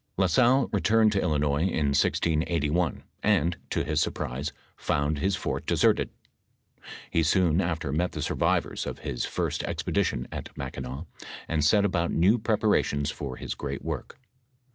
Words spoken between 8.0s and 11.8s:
the survivors of his first expedition at Mackinaw, and